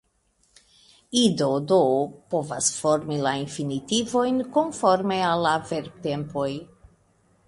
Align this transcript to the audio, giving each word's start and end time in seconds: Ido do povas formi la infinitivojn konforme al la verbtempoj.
Ido 1.23 1.49
do 1.71 1.77
povas 2.33 2.69
formi 2.77 3.17
la 3.27 3.33
infinitivojn 3.41 4.39
konforme 4.55 5.19
al 5.27 5.45
la 5.49 5.53
verbtempoj. 5.73 6.49